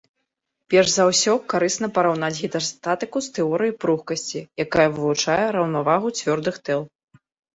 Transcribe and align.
Перш 0.73 0.87
за 0.93 1.03
ўсё, 1.09 1.33
карысна 1.51 1.87
параўнаць 1.97 2.37
гідрастатыку 2.39 3.17
з 3.25 3.35
тэорыяй 3.35 3.73
пругкасці, 3.85 4.39
якая 4.65 4.85
вывучае 4.97 5.39
раўнавагу 5.59 6.07
цвёрдых 6.21 6.55
тэл. 6.71 6.81